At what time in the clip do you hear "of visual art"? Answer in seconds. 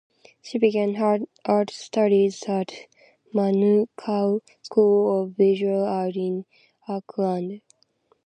5.21-6.15